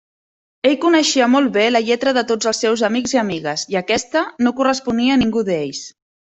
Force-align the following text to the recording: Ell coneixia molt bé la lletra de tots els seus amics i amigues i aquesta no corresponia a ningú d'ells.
Ell 0.69 0.77
coneixia 0.85 1.27
molt 1.33 1.51
bé 1.57 1.65
la 1.73 1.81
lletra 1.89 2.15
de 2.19 2.23
tots 2.33 2.51
els 2.53 2.63
seus 2.65 2.85
amics 2.89 3.15
i 3.17 3.21
amigues 3.25 3.69
i 3.75 3.79
aquesta 3.85 4.27
no 4.47 4.57
corresponia 4.63 5.15
a 5.17 5.23
ningú 5.27 5.49
d'ells. 5.53 5.87